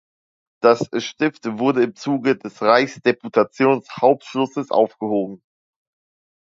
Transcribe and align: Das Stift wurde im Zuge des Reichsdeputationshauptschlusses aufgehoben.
Das 0.63 0.89
Stift 0.97 1.43
wurde 1.45 1.83
im 1.83 1.93
Zuge 1.95 2.35
des 2.35 2.63
Reichsdeputationshauptschlusses 2.63 4.71
aufgehoben. 4.71 5.43